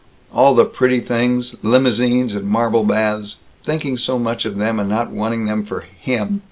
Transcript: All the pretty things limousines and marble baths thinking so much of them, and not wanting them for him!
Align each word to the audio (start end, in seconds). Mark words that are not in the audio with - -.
All 0.33 0.55
the 0.55 0.65
pretty 0.65 0.99
things 0.99 1.55
limousines 1.63 2.33
and 2.33 2.47
marble 2.47 2.83
baths 2.83 3.35
thinking 3.63 3.97
so 3.97 4.17
much 4.17 4.45
of 4.45 4.57
them, 4.57 4.79
and 4.79 4.89
not 4.89 5.11
wanting 5.11 5.45
them 5.45 5.63
for 5.63 5.81
him! 5.81 6.39